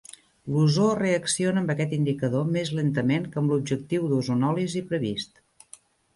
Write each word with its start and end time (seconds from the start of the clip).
L'ozó 0.51 0.85
reacciona 0.99 1.61
amb 1.63 1.69
aquest 1.73 1.93
indicador 1.97 2.47
més 2.57 2.73
lentament 2.79 3.29
que 3.35 3.41
amb 3.43 3.55
l'objectiu 3.55 4.09
d'ozonòlisi 4.15 4.85
previst. 4.95 5.41